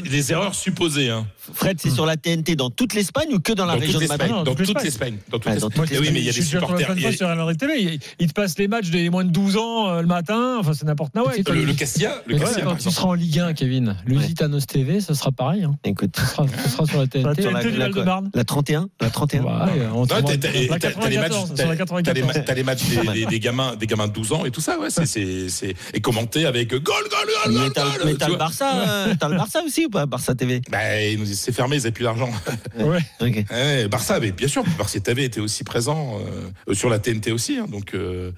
les 0.06 0.32
erreurs 0.32 0.56
supposées, 0.56 1.10
hein, 1.10 1.26
Fred, 1.54 1.78
c'est 1.80 1.90
sur 1.90 2.06
la 2.06 2.18
TNT 2.18 2.56
dans 2.56 2.70
toute 2.70 2.94
l'Espagne 2.94 3.28
ou 3.34 3.40
que 3.40 3.54
dans 3.54 3.66
la 3.66 3.74
dans 3.76 3.80
région 3.80 4.00
de 4.00 4.04
l'Espagne, 4.04 4.30
Madrid 4.32 4.46
dans 4.46 4.56
toute 4.56 4.84
l'Espagne. 4.84 5.18
dans 5.32 5.40
toute 5.40 5.52
Ah, 5.52 5.60
dans 5.60 5.68
l'Espagne. 5.70 6.00
oui, 6.02 6.10
mais 6.12 6.20
il 6.20 6.26
y 6.26 6.30
a 6.30 6.34
des 6.34 6.42
supporters. 6.42 6.92
a- 6.92 7.12
sur 7.12 7.28
Real 7.28 7.38
Madrid 7.38 7.58
TV. 7.60 7.82
Il, 7.82 8.00
il 8.20 8.28
te 8.28 8.34
passe 8.34 8.58
les 8.58 8.68
matchs 8.68 8.90
des 8.90 9.10
moins 9.10 9.24
de 9.24 9.30
12 9.32 9.58
ans 9.58 9.90
euh, 9.90 10.02
le 10.02 10.08
matin. 10.08 10.58
Enfin, 10.60 10.74
c'est 10.74 10.86
n'importe 10.86 11.12
quoi. 11.14 11.32
Le, 11.54 11.64
le 11.66 11.74
Castilla, 11.74 12.22
le 12.26 12.38
Castilla, 12.38 12.66
quand 12.66 12.76
tu 12.78 12.90
seras 12.92 13.08
en 13.08 13.14
Ligue 13.14 13.40
1, 13.40 13.54
Kevin, 13.54 13.96
Lusitanos 14.06 14.66
TV, 14.68 15.02
ce 15.02 15.14
sera 15.14 15.32
pareil. 15.32 15.64
hein. 15.64 15.76
Écoute, 15.84 16.16
Ce 16.18 16.26
sera, 16.26 16.46
ce 16.64 16.70
sera 16.70 16.86
sur 16.86 17.00
la 17.00 17.08
TNT. 17.08 17.42
Sur 17.42 17.52
la 17.52 17.62
la- 17.62 17.70
la- 17.70 17.78
Val-de-Marne. 17.90 18.32
la 18.34 18.44
31 18.44 18.90
La 19.02 19.10
31 19.10 19.44
Ouais, 19.44 20.38
t'as- 20.38 20.50
La 20.50 20.60
les 20.60 20.68
matchs, 20.68 20.82
94, 20.82 21.50
t'as- 21.50 21.56
sur 21.56 21.56
la 21.56 21.56
t'as 21.56 21.72
les 21.72 21.78
94. 21.78 22.26
ma- 22.26 22.34
t'as 22.42 22.54
les 22.54 22.64
matchs 22.64 22.82
des, 23.30 23.40
gamins, 23.40 23.76
des 23.76 23.88
gamins 23.88 24.08
de 24.08 24.14
12 24.14 24.32
ans 24.34 24.46
et 24.46 24.52
tout 24.52 24.62
ça, 24.62 24.80
ouais, 24.80 24.90
c'est, 24.90 25.06
c'est, 25.06 25.50
c'est, 25.50 25.76
et 25.94 26.02
commenté 26.02 26.46
avec 26.46 26.70
goal, 26.70 26.82
goal, 26.84 27.04
goal, 27.10 27.28
Mais 27.48 27.54
goal, 27.60 27.74
t'as 27.74 27.84
goal, 27.84 27.92
mais 28.06 28.12
tu 28.14 28.18
t'as 28.18 28.28
le. 28.30 28.36
Barça, 28.36 28.76
euh, 29.08 29.14
t'as 29.20 29.30
le 29.30 29.38
Barça 29.38 29.62
aussi 29.64 29.86
ou 29.86 29.90
pas 29.90 30.06
Barça 30.06 30.36
TV 30.36 30.62
Bah, 30.70 31.02
ils 31.02 31.20
nous 31.20 31.32
c'est 31.36 31.52
fermé, 31.52 31.76
ils 31.76 31.80
n'avaient 31.80 31.92
plus 31.92 32.04
d'argent. 32.06 32.32
Ouais. 32.80 33.00
Ok. 33.22 33.44
Ouais, 33.52 33.88
Barça, 33.88 34.20
mais 34.20 34.32
bien 34.32 34.48
sûr, 34.48 34.64
Barça 34.78 35.00
TV 35.00 35.26
était 35.26 35.40
aussi 35.40 35.64
présent 35.64 36.20
euh, 36.68 36.74
sur 36.74 36.90
la 36.90 37.00
TNT 37.00 37.32
aussi. 37.32 37.58
hein, 37.58 37.68
donc, 37.70 37.94
euh, 37.94 38.32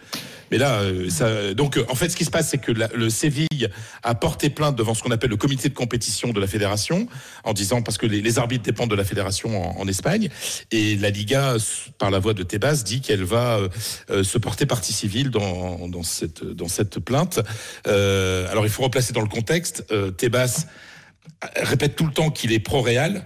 mais 0.51 0.57
là, 0.57 0.79
euh, 0.81 1.09
ça, 1.09 1.53
donc, 1.53 1.79
en 1.89 1.95
fait, 1.95 2.09
ce 2.09 2.15
qui 2.15 2.25
se 2.25 2.29
passe, 2.29 2.49
c'est 2.49 2.57
que 2.57 2.71
la- 2.71 2.89
le 2.95 3.09
Séville 3.09 3.69
a 4.03 4.15
porté 4.15 4.49
plainte 4.49 4.75
devant 4.75 4.93
ce 4.93 5.03
qu'on 5.03 5.11
appelle 5.11 5.29
le 5.29 5.35
comité 5.37 5.69
de 5.69 5.73
compétition 5.73 6.31
de 6.33 6.39
la 6.39 6.47
fédération, 6.47 7.07
en 7.43 7.53
disant 7.53 7.81
parce 7.81 7.97
que 7.97 8.05
les, 8.05 8.21
les 8.21 8.39
arbitres 8.39 8.63
dépendent 8.63 8.89
de 8.89 8.95
la 8.95 9.03
fédération 9.05 9.77
en, 9.77 9.81
en 9.81 9.87
Espagne, 9.87 10.29
et 10.71 10.95
la 10.95 11.09
Liga, 11.09 11.55
par 11.97 12.11
la 12.11 12.19
voix 12.19 12.33
de 12.33 12.43
Tebas, 12.43 12.83
dit 12.85 13.01
qu'elle 13.01 13.23
va 13.23 13.59
euh, 14.09 14.23
se 14.23 14.37
porter 14.37 14.65
partie 14.65 14.93
civile 14.93 15.29
dans, 15.29 15.87
dans 15.89 16.03
cette 16.03 16.43
dans 16.43 16.67
cette 16.67 16.99
plainte. 16.99 17.39
Euh, 17.87 18.49
alors, 18.51 18.65
il 18.65 18.69
faut 18.71 18.83
replacer 18.83 19.13
dans 19.13 19.21
le 19.21 19.27
contexte. 19.27 19.85
Euh, 19.91 20.11
Tebas 20.11 20.65
répète 21.55 21.95
tout 21.95 22.05
le 22.05 22.11
temps 22.13 22.29
qu'il 22.29 22.51
est 22.51 22.59
pro-Réal. 22.59 23.25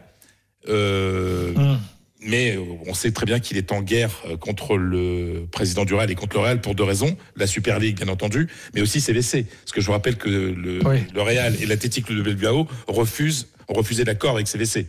Euh, 0.70 1.54
Hum. 1.56 1.80
mais 2.24 2.56
on 2.86 2.94
sait 2.94 3.12
très 3.12 3.26
bien 3.26 3.40
qu'il 3.40 3.58
est 3.58 3.72
en 3.72 3.82
guerre 3.82 4.12
euh, 4.30 4.38
contre 4.38 4.78
le 4.78 5.48
président 5.52 5.86
du 5.86 5.96
Real 5.96 6.12
et 6.12 6.16
contre 6.16 6.36
le 6.38 6.44
Real 6.44 6.62
pour 6.62 6.76
deux 6.76 6.84
raisons. 6.84 7.18
La 7.36 7.48
Super 7.48 7.80
League, 7.80 7.98
bien 7.98 8.08
entendu, 8.10 8.48
mais 8.76 8.82
aussi 8.82 9.02
CVC. 9.02 9.44
Parce 9.46 9.72
que 9.72 9.82
je 9.82 9.88
vous 9.88 9.92
rappelle 9.94 10.18
que 10.18 10.30
le, 10.30 10.80
Oui. 10.88 10.98
le 11.16 11.22
Real 11.24 11.56
et 11.60 11.66
l'Athletic 11.66 12.12
de 12.12 12.22
Bilbao 12.22 12.68
refusent, 12.88 13.48
ont 13.70 13.74
refusé 13.74 14.04
l'accord 14.04 14.36
avec 14.36 14.48
CVC. 14.48 14.86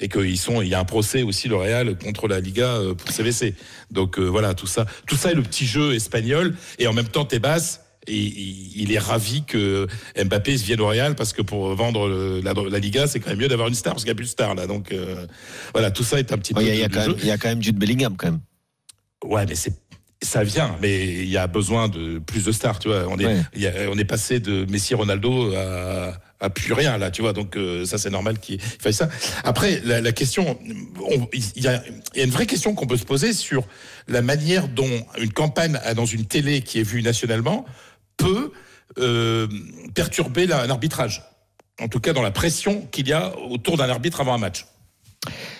Et 0.00 0.08
qu'il 0.08 0.36
sont, 0.36 0.60
il 0.60 0.68
y 0.68 0.74
a 0.74 0.80
un 0.80 0.84
procès 0.84 1.22
aussi, 1.22 1.46
le 1.46 1.54
Real, 1.54 1.96
contre 1.96 2.26
la 2.26 2.40
Liga 2.40 2.66
euh, 2.78 2.94
pour 2.94 3.12
CVC. 3.12 3.54
Donc 3.92 4.18
euh, 4.18 4.24
voilà, 4.24 4.52
tout 4.54 4.66
ça. 4.66 4.84
Tout 5.06 5.14
ça 5.14 5.30
est 5.30 5.34
le 5.34 5.42
petit 5.42 5.66
jeu 5.66 5.94
espagnol. 5.94 6.56
Et 6.80 6.88
en 6.88 6.92
même 6.92 7.06
temps, 7.06 7.24
Tebas, 7.24 7.78
il, 8.08 8.92
est 8.92 8.98
ravi 8.98 9.44
que 9.44 9.86
Mbappé 10.22 10.54
vienne 10.56 10.80
au 10.80 10.88
Real 10.88 11.14
parce 11.14 11.32
que 11.32 11.42
pour 11.42 11.74
vendre 11.74 12.08
la, 12.42 12.52
la 12.52 12.78
Liga, 12.78 13.06
c'est 13.06 13.20
quand 13.20 13.30
même 13.30 13.38
mieux 13.38 13.48
d'avoir 13.48 13.68
une 13.68 13.74
star 13.74 13.92
parce 13.94 14.02
qu'il 14.04 14.08
n'y 14.10 14.16
a 14.16 14.16
plus 14.16 14.24
de 14.26 14.30
star 14.30 14.54
là. 14.54 14.66
Donc 14.66 14.92
euh, 14.92 15.26
voilà, 15.72 15.90
tout 15.90 16.02
ça 16.04 16.18
est 16.18 16.32
un 16.32 16.38
petit 16.38 16.52
Ouais, 16.54 16.62
peu. 16.64 16.68
Il 16.68 16.76
y, 16.78 16.82
a- 16.82 16.86
y 16.86 16.88
quand 16.90 17.00
même- 17.00 17.10
jeu. 17.10 17.16
il 17.22 17.26
y 17.28 17.30
a 17.30 17.38
quand 17.38 17.48
même 17.48 17.62
Jude 17.62 17.76
Bellingham 17.78 18.16
quand 18.16 18.26
même. 18.26 18.40
Ouais, 19.24 19.46
mais 19.46 19.54
c'est 19.54 19.72
ça 20.24 20.44
vient, 20.44 20.76
mais 20.80 21.04
il 21.04 21.28
y 21.28 21.36
a 21.36 21.48
besoin 21.48 21.88
de 21.88 22.20
plus 22.20 22.44
de 22.44 22.52
stars, 22.52 22.78
tu 22.78 22.86
vois. 22.86 23.06
On 23.08 23.18
est, 23.18 23.26
Ouais. 23.26 23.42
il 23.56 23.60
y 23.62 23.66
a- 23.66 23.90
on 23.90 23.98
est 23.98 24.04
passé 24.04 24.38
de 24.38 24.64
Messi, 24.70 24.94
Ronaldo 24.94 25.52
à, 25.52 26.12
à 26.38 26.48
plus 26.50 26.72
rien 26.74 26.96
là, 26.96 27.10
tu 27.10 27.22
vois. 27.22 27.32
Donc 27.32 27.56
euh, 27.56 27.84
ça, 27.86 27.98
c'est 27.98 28.10
normal 28.10 28.38
qu'il 28.38 28.60
fasse 28.60 28.96
ça. 28.98 29.08
Après, 29.42 29.80
la, 29.84 30.00
la 30.00 30.12
question, 30.12 30.56
on- 31.10 31.28
il 31.32 31.42
y, 31.56 31.62
y 31.62 31.66
a 31.68 31.82
une 32.24 32.30
vraie 32.30 32.46
question 32.46 32.72
qu'on 32.74 32.86
peut 32.86 32.96
se 32.96 33.04
poser 33.04 33.32
sur 33.32 33.64
la 34.06 34.22
manière 34.22 34.68
dont 34.68 35.04
une 35.18 35.32
campagne 35.32 35.76
à- 35.82 35.94
dans 35.94 36.06
une 36.06 36.24
télé 36.24 36.62
qui 36.62 36.78
est 36.78 36.84
vue 36.84 37.02
nationalement 37.02 37.64
peut 38.22 38.52
euh, 38.98 39.46
perturber 39.94 40.46
la- 40.46 40.62
un 40.62 40.70
arbitrage. 40.70 41.22
En 41.80 41.88
tout 41.88 42.00
cas, 42.00 42.12
dans 42.12 42.22
la 42.22 42.30
pression 42.30 42.86
qu'il 42.92 43.08
y 43.08 43.12
a 43.12 43.36
autour 43.50 43.76
d'un 43.76 43.88
arbitre 43.88 44.20
avant 44.20 44.34
un 44.34 44.38
match. 44.38 44.66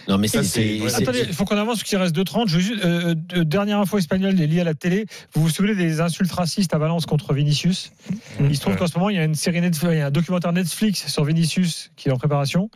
Non, 0.09 0.18
mais 0.18 0.28
ça, 0.28 0.42
c'est. 0.42 0.80
Attendez, 0.94 1.25
il 1.28 1.32
faut 1.35 1.44
qu'on 1.44 1.56
avance, 1.56 1.78
parce 1.78 1.85
qu'il 1.85 1.99
reste 1.99 2.14
2.30. 2.16 2.49
Je 2.49 2.59
euh, 2.85 3.14
euh, 3.37 3.44
dernière 3.44 3.78
info 3.78 3.99
espagnole 3.99 4.35
liée 4.35 4.61
à 4.61 4.64
la 4.64 4.75
télé. 4.75 5.06
Vous 5.35 5.42
vous 5.42 5.49
souvenez 5.50 5.75
des 5.75 6.00
insultes 6.00 6.32
racistes 6.32 6.75
à 6.75 6.78
Valence 6.78 7.06
contre 7.06 7.32
Vinicius 7.35 7.92
Il 8.40 8.54
se 8.56 8.61
trouve 8.61 8.73
Ouais. 8.75 8.78
qu'en 8.78 8.87
ce 8.87 8.97
moment, 8.99 9.11
il 9.11 9.16
y 9.16 9.18
a 9.18 9.25
une 9.25 9.35
série 9.35 9.61
Netflix, 9.61 9.92
il 9.92 9.99
y 9.99 10.00
a 10.00 10.06
un 10.06 10.11
documentaire 10.11 10.52
Netflix 10.52 11.06
sur 11.06 11.25
Vinicius 11.25 11.90
qui 11.97 12.09
est 12.09 12.12
en 12.12 12.16
préparation, 12.16 12.71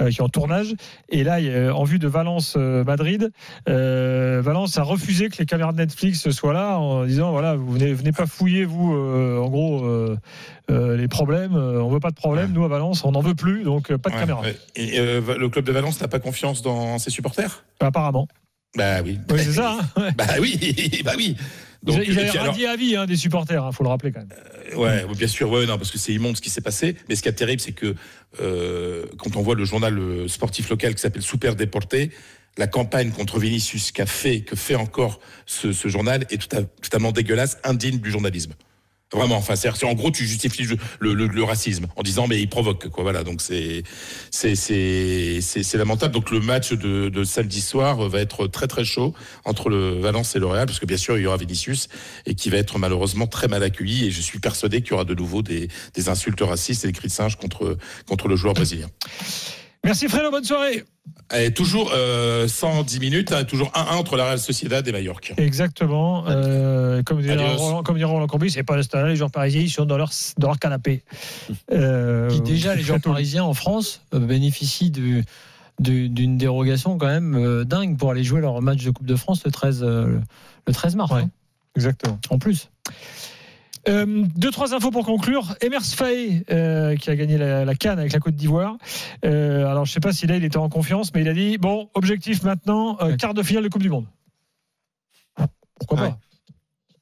euh, 0.00 0.10
qui 0.10 0.18
est 0.18 0.22
en 0.22 0.28
tournage. 0.28 0.74
Et 1.08 1.24
là, 1.24 1.40
il 1.40 1.46
y 1.46 1.54
a- 1.54 1.74
en 1.74 1.84
vue 1.84 1.98
de 1.98 2.08
Valence-Madrid, 2.08 3.30
Valence 3.66 4.78
a 4.78 4.82
refusé 4.82 5.28
que 5.28 5.38
les 5.38 5.46
caméras 5.46 5.72
de 5.72 5.78
Netflix 5.78 6.28
soient 6.30 6.52
là 6.52 6.78
en 6.78 7.04
disant 7.04 7.30
voilà, 7.32 7.54
vous 7.56 7.72
venez, 7.72 7.92
venez 7.92 8.12
pas 8.12 8.26
fouiller, 8.26 8.64
vous, 8.64 8.94
euh, 8.94 9.38
en 9.38 9.48
gros, 9.48 9.84
euh, 9.84 10.16
euh, 10.70 10.96
les 10.96 11.08
problèmes. 11.08 11.54
euh, 11.56 11.82
on 11.82 11.88
veut 11.88 12.00
pas 12.00 12.10
de 12.10 12.14
problème. 12.14 12.46
Ouais. 12.46 12.52
Nous, 12.54 12.64
à 12.64 12.68
Valence, 12.68 13.04
on 13.04 13.12
n'en 13.12 13.20
veut 13.20 13.34
plus, 13.34 13.62
donc 13.64 13.90
euh, 13.90 13.98
pas 13.98 14.10
de 14.10 14.14
Ouais, 14.14 14.20
caméra. 14.20 14.42
Et 14.76 14.98
euh, 14.98 15.20
le 15.38 15.48
club 15.48 15.64
de 15.64 15.72
Valence 15.72 16.00
n'a 16.00 16.08
pas 16.08 16.18
confiance 16.18 16.62
dans 16.62 16.71
ses 16.98 17.10
supporters 17.10 17.64
Apparemment. 17.80 18.28
Bah 18.76 19.02
oui. 19.04 19.18
Oui, 19.30 19.38
c'est 19.44 19.52
ça. 19.52 19.78
hein. 19.96 20.10
Bah 20.16 20.26
oui, 20.40 21.02
bah 21.04 21.12
oui. 21.16 21.36
Ils 21.84 21.90
et 21.90 21.94
avaient 21.96 22.28
puis 22.28 22.38
alors- 22.38 22.54
à 22.54 22.76
vie 22.76 22.94
hein, 22.96 23.06
des 23.06 23.16
supporters, 23.16 23.66
il 23.70 23.74
faut 23.74 23.82
le 23.82 23.88
rappeler 23.88 24.12
quand 24.12 24.20
même. 24.20 24.78
Ouais, 24.78 25.04
bien 25.16 25.26
sûr, 25.26 25.50
ouais, 25.50 25.66
non, 25.66 25.76
parce 25.78 25.90
que 25.90 25.98
c'est 25.98 26.12
immonde 26.14 26.36
ce 26.36 26.40
qui 26.40 26.48
s'est 26.48 26.60
passé. 26.60 26.94
Mais 27.08 27.16
ce 27.16 27.22
qui 27.22 27.28
est 27.28 27.32
terrible, 27.32 27.60
c'est 27.60 27.72
que 27.72 27.94
euh, 28.40 29.04
quand 29.18 29.36
on 29.36 29.42
voit 29.42 29.56
le 29.56 29.64
journal 29.64 29.98
euh, 29.98 30.28
sportif 30.28 30.70
local 30.70 30.94
qui 30.94 31.00
s'appelle 31.02 31.22
Super 31.22 31.56
Déporté, 31.56 32.10
la 32.56 32.66
campagne 32.68 33.10
contre 33.10 33.38
Vinicius 33.40 33.90
qu'a 33.92 34.06
fait, 34.06 34.42
que 34.42 34.54
fait 34.56 34.76
encore 34.76 35.18
ce, 35.44 35.72
ce 35.72 35.88
journal 35.88 36.24
est 36.30 36.38
tout 36.48 36.56
à- 36.56 36.62
totalement 36.62 37.10
dégueulasse, 37.12 37.58
indigne 37.64 37.98
du 37.98 38.10
journalisme. 38.10 38.52
Vraiment, 39.12 39.36
enfin, 39.36 39.56
c'est 39.56 39.68
en 39.84 39.94
gros, 39.94 40.10
tu 40.10 40.26
justifies 40.26 40.66
le, 41.00 41.44
racisme 41.44 41.86
en 41.96 42.02
disant 42.02 42.26
mais 42.26 42.40
il 42.40 42.48
provoque 42.48 42.88
quoi. 42.88 43.02
Voilà, 43.02 43.24
donc 43.24 43.42
c'est 43.42 43.82
c'est 44.30 44.54
c'est 44.54 45.74
lamentable. 45.74 46.14
Donc 46.14 46.30
le 46.30 46.40
match 46.40 46.72
de, 46.72 47.08
de, 47.08 47.24
samedi 47.24 47.60
soir 47.60 48.08
va 48.08 48.20
être 48.20 48.46
très 48.46 48.66
très 48.66 48.84
chaud 48.84 49.14
entre 49.44 49.68
le 49.68 49.98
Valence 50.00 50.34
et 50.36 50.38
le 50.38 50.46
Real, 50.46 50.66
parce 50.66 50.78
que 50.78 50.86
bien 50.86 50.96
sûr 50.96 51.18
il 51.18 51.22
y 51.22 51.26
aura 51.26 51.36
Vinicius 51.36 51.88
et 52.26 52.34
qui 52.34 52.48
va 52.48 52.56
être 52.56 52.78
malheureusement 52.78 53.26
très 53.26 53.48
mal 53.48 53.62
accueilli. 53.62 54.06
Et 54.06 54.10
je 54.10 54.20
suis 54.22 54.38
persuadé 54.38 54.80
qu'il 54.80 54.92
y 54.92 54.94
aura 54.94 55.04
de 55.04 55.14
nouveau 55.14 55.42
des, 55.42 55.68
des 55.94 56.08
insultes 56.08 56.40
racistes 56.40 56.84
et 56.84 56.88
des 56.88 56.92
cris 56.92 57.08
de 57.08 57.12
singe 57.12 57.36
contre 57.36 57.76
contre 58.06 58.28
le 58.28 58.36
joueur 58.36 58.54
brésilien. 58.54 58.88
Merci 59.84 60.08
Fredo, 60.08 60.30
bonne 60.30 60.44
soirée. 60.44 60.84
Et 61.36 61.52
toujours 61.52 61.92
euh, 61.94 62.46
110 62.46 63.00
minutes, 63.00 63.32
hein, 63.32 63.44
toujours 63.44 63.68
1-1 63.70 63.96
entre 63.96 64.16
la 64.16 64.26
Real 64.26 64.38
Sociedad 64.38 64.86
et 64.86 64.92
Mallorca. 64.92 65.34
Exactement. 65.38 66.24
Euh, 66.28 67.02
comme 67.02 67.20
dirait 67.20 67.54
Roland, 67.56 67.82
comme 67.82 68.02
Roland 68.02 68.26
Combi, 68.26 68.50
c'est 68.50 68.62
pas 68.62 68.76
le 68.76 69.08
les 69.08 69.16
joueurs 69.16 69.30
parisiens, 69.30 69.62
ils 69.62 69.70
sont 69.70 69.84
dans 69.84 69.96
leur, 69.96 70.10
dans 70.38 70.48
leur 70.48 70.58
canapé. 70.58 71.02
Euh, 71.72 72.38
déjà, 72.40 72.74
les 72.74 72.82
joueurs 72.82 73.00
parisiens 73.00 73.44
en 73.44 73.54
France 73.54 74.02
euh, 74.14 74.18
bénéficient 74.18 74.90
d'une 74.90 76.36
dérogation 76.38 76.98
quand 76.98 77.06
même 77.06 77.34
euh, 77.34 77.64
dingue 77.64 77.96
pour 77.96 78.10
aller 78.10 78.24
jouer 78.24 78.40
leur 78.40 78.60
match 78.60 78.84
de 78.84 78.90
Coupe 78.90 79.06
de 79.06 79.16
France 79.16 79.42
le 79.44 79.50
13, 79.50 79.82
le 79.82 80.72
13 80.72 80.96
mars. 80.96 81.12
Ouais, 81.12 81.22
hein. 81.22 81.30
Exactement. 81.76 82.18
En 82.28 82.38
plus. 82.38 82.68
Euh, 83.88 84.24
deux, 84.36 84.50
trois 84.50 84.74
infos 84.74 84.90
pour 84.90 85.04
conclure. 85.04 85.54
Emers 85.60 85.84
Faé, 85.84 86.44
euh, 86.50 86.96
qui 86.96 87.10
a 87.10 87.16
gagné 87.16 87.36
la, 87.36 87.64
la 87.64 87.74
Cannes 87.74 87.98
avec 87.98 88.12
la 88.12 88.20
Côte 88.20 88.36
d'Ivoire. 88.36 88.76
Euh, 89.24 89.66
alors, 89.66 89.84
je 89.84 89.92
sais 89.92 90.00
pas 90.00 90.12
si 90.12 90.26
là, 90.26 90.36
il 90.36 90.44
était 90.44 90.58
en 90.58 90.68
confiance, 90.68 91.12
mais 91.14 91.22
il 91.22 91.28
a 91.28 91.34
dit 91.34 91.58
bon, 91.58 91.88
objectif 91.94 92.42
maintenant, 92.42 92.96
quart 93.18 93.34
de 93.34 93.42
finale 93.42 93.64
de 93.64 93.68
Coupe 93.68 93.82
du 93.82 93.90
Monde. 93.90 94.06
Pourquoi 95.78 95.98
pas 95.98 96.18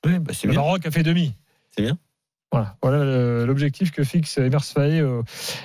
oui, 0.06 0.18
bah 0.18 0.32
Le 0.42 0.48
bien. 0.48 0.60
Maroc 0.60 0.86
a 0.86 0.90
fait 0.90 1.02
demi. 1.02 1.34
C'est 1.76 1.82
bien. 1.82 1.98
Voilà, 2.52 2.76
voilà 2.82 3.44
l'objectif 3.44 3.92
que 3.92 4.02
fixe 4.02 4.38
Emers 4.38 4.64
Faé 4.64 5.04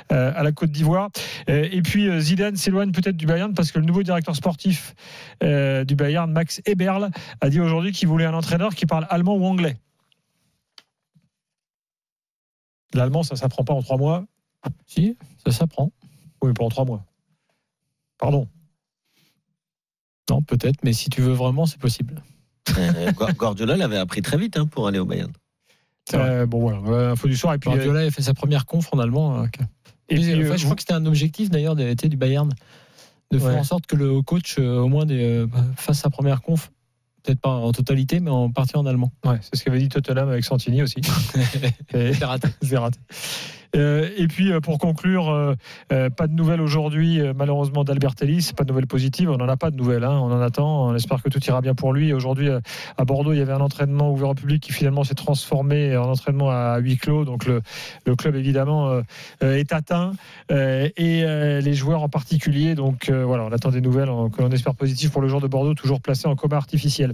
à 0.09 0.43
la 0.43 0.51
Côte 0.51 0.71
d'Ivoire. 0.71 1.09
Et 1.47 1.81
puis 1.81 2.09
Zidane 2.19 2.57
s'éloigne 2.57 2.91
peut-être 2.91 3.15
du 3.15 3.25
Bayern 3.25 3.53
parce 3.53 3.71
que 3.71 3.79
le 3.79 3.85
nouveau 3.85 4.03
directeur 4.03 4.35
sportif 4.35 4.93
du 5.41 5.95
Bayern, 5.95 6.29
Max 6.29 6.61
Eberl, 6.65 7.09
a 7.39 7.49
dit 7.49 7.61
aujourd'hui 7.61 7.93
qu'il 7.93 8.09
voulait 8.09 8.25
un 8.25 8.33
entraîneur 8.33 8.75
qui 8.75 8.85
parle 8.85 9.07
allemand 9.09 9.35
ou 9.37 9.45
anglais. 9.45 9.77
L'allemand, 12.95 13.23
ça 13.23 13.35
s'apprend 13.35 13.63
pas 13.63 13.73
en 13.73 13.81
trois 13.81 13.97
mois. 13.97 14.25
Si, 14.87 15.17
ça 15.45 15.51
s'apprend. 15.51 15.91
Oui, 16.41 16.53
pas 16.53 16.63
en 16.63 16.69
trois 16.69 16.85
mois. 16.85 17.03
Pardon. 18.17 18.47
Non, 20.29 20.41
peut-être, 20.41 20.79
mais 20.83 20.93
si 20.93 21.09
tu 21.09 21.21
veux 21.21 21.33
vraiment, 21.33 21.65
c'est 21.65 21.77
possible. 21.79 22.21
Euh, 22.77 23.11
Gua- 23.11 23.33
Guardiola 23.33 23.77
l'avait 23.77 23.97
appris 23.97 24.21
très 24.23 24.37
vite 24.37 24.57
hein, 24.57 24.65
pour 24.65 24.87
aller 24.87 24.97
au 24.97 25.05
Bayern. 25.05 25.31
Euh, 26.13 26.45
bon 26.45 26.61
voilà, 26.61 26.79
euh, 26.87 27.11
info 27.11 27.27
du 27.27 27.35
soir. 27.35 27.53
Et 27.53 27.59
puis, 27.59 27.69
euh, 27.69 27.73
Guardiola 27.73 27.99
a 28.01 28.11
fait 28.11 28.21
sa 28.23 28.33
première 28.33 28.65
conf 28.65 28.89
en 28.91 28.99
allemand. 28.99 29.41
euh, 29.43 29.45
et 30.09 30.15
puis, 30.15 30.33
enfin, 30.33 30.41
euh, 30.53 30.57
je 30.57 30.63
crois 30.63 30.75
que 30.75 30.81
c'était 30.81 30.93
un 30.93 31.05
objectif 31.05 31.49
d'ailleurs 31.49 31.75
d'été 31.75 32.09
du 32.09 32.17
Bayern 32.17 32.49
de 33.31 33.39
faire 33.39 33.49
Ouais. 33.49 33.59
en 33.59 33.63
sorte 33.63 33.85
que 33.87 33.95
le 33.95 34.21
coach 34.21 34.55
euh, 34.59 34.79
au 34.79 34.87
moins 34.87 35.05
des, 35.05 35.23
euh, 35.23 35.47
fasse 35.77 35.99
sa 35.99 36.09
première 36.09 36.41
conf, 36.41 36.71
peut-être 37.25 37.39
pas 37.39 37.49
en 37.49 37.71
totalité, 37.71 38.19
mais 38.19 38.29
en 38.29 38.51
partie 38.51 38.77
en 38.77 38.85
allemand. 38.85 39.11
ouais, 39.25 39.37
c'est 39.41 39.55
ce 39.55 39.63
qu'avait 39.63 39.79
dit 39.79 39.89
Tottenham 39.89 40.29
avec 40.29 40.45
Santini 40.45 40.81
aussi. 40.81 41.01
C'est 41.91 42.23
raté. 42.23 42.47
C'est 42.61 42.77
raté. 42.77 42.99
Euh, 43.75 44.09
et 44.17 44.27
puis 44.27 44.51
euh, 44.51 44.59
pour 44.59 44.77
conclure, 44.77 45.29
euh, 45.29 46.09
pas 46.09 46.27
de 46.27 46.33
nouvelles 46.33 46.61
aujourd'hui 46.61 47.21
malheureusement 47.35 47.83
d'Albertelli, 47.83 48.41
c'est 48.41 48.55
pas 48.55 48.63
de 48.63 48.69
nouvelles 48.69 48.87
positives, 48.87 49.29
on 49.29 49.37
n'en 49.37 49.49
a 49.49 49.57
pas 49.57 49.71
de 49.71 49.75
nouvelles, 49.75 50.03
hein, 50.03 50.19
on 50.21 50.31
en 50.31 50.41
attend, 50.41 50.87
on 50.87 50.95
espère 50.95 51.21
que 51.21 51.29
tout 51.29 51.43
ira 51.45 51.61
bien 51.61 51.75
pour 51.75 51.93
lui. 51.93 52.13
Aujourd'hui 52.13 52.49
à 52.49 53.05
Bordeaux, 53.05 53.33
il 53.33 53.39
y 53.39 53.41
avait 53.41 53.53
un 53.53 53.61
entraînement 53.61 54.11
ouvert 54.11 54.29
au 54.29 54.33
public 54.33 54.61
qui 54.63 54.71
finalement 54.71 55.03
s'est 55.03 55.15
transformé 55.15 55.95
en 55.97 56.09
entraînement 56.09 56.49
à 56.49 56.77
huis 56.79 56.97
clos, 56.97 57.25
donc 57.25 57.45
le, 57.45 57.61
le 58.05 58.15
club 58.15 58.35
évidemment 58.35 59.01
est 59.41 59.73
atteint. 59.73 60.13
Et 60.49 61.23
les 61.25 61.73
joueurs 61.73 62.03
en 62.03 62.09
particulier, 62.09 62.75
donc 62.75 63.09
voilà, 63.09 63.43
on 63.45 63.51
attend 63.51 63.71
des 63.71 63.81
nouvelles 63.81 64.09
que 64.35 64.41
l'on 64.41 64.51
espère 64.51 64.75
positives 64.75 65.11
pour 65.11 65.21
le 65.21 65.27
joueur 65.27 65.41
de 65.41 65.47
Bordeaux, 65.47 65.73
toujours 65.73 66.01
placé 66.01 66.27
en 66.27 66.35
coma 66.35 66.57
artificiel. 66.57 67.13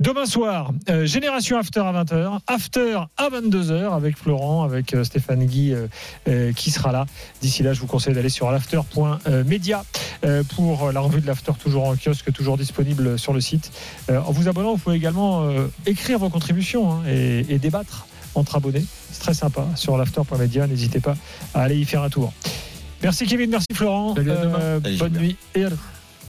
Demain 0.00 0.24
soir, 0.24 0.72
euh, 0.88 1.04
Génération 1.04 1.58
After 1.58 1.80
à 1.80 1.92
20h, 1.92 2.38
After 2.46 3.00
à 3.18 3.28
22h 3.28 3.94
avec 3.94 4.16
Florent, 4.16 4.64
avec 4.64 4.94
euh, 4.94 5.04
Stéphane 5.04 5.44
Guy 5.44 5.74
euh, 5.74 5.88
euh, 6.26 6.54
qui 6.54 6.70
sera 6.70 6.90
là. 6.90 7.04
D'ici 7.42 7.62
là, 7.62 7.74
je 7.74 7.80
vous 7.80 7.86
conseille 7.86 8.14
d'aller 8.14 8.30
sur 8.30 8.50
l'after.media 8.50 9.84
euh, 10.24 10.42
pour 10.56 10.90
la 10.90 11.00
revue 11.00 11.20
de 11.20 11.26
l'After, 11.26 11.52
toujours 11.62 11.84
en 11.84 11.96
kiosque, 11.96 12.32
toujours 12.32 12.56
disponible 12.56 13.18
sur 13.18 13.34
le 13.34 13.42
site. 13.42 13.72
Euh, 14.10 14.20
en 14.20 14.32
vous 14.32 14.48
abonnant, 14.48 14.72
vous 14.72 14.78
pouvez 14.78 14.96
également 14.96 15.42
euh, 15.42 15.66
écrire 15.84 16.18
vos 16.18 16.30
contributions 16.30 16.92
hein, 16.92 17.02
et, 17.06 17.44
et 17.50 17.58
débattre 17.58 18.06
entre 18.34 18.56
abonnés. 18.56 18.84
C'est 19.12 19.20
très 19.20 19.34
sympa 19.34 19.66
sur 19.74 19.98
l'after.media. 19.98 20.66
N'hésitez 20.66 21.00
pas 21.00 21.16
à 21.52 21.60
aller 21.60 21.76
y 21.76 21.84
faire 21.84 22.02
un 22.02 22.08
tour. 22.08 22.32
Merci 23.02 23.26
Kevin, 23.26 23.50
merci 23.50 23.66
Florent. 23.74 24.14
Euh, 24.18 24.80
bonne 24.98 25.12
nuit 25.12 25.36
et 25.54 25.64
à 25.64 25.70
demain. 25.70 25.80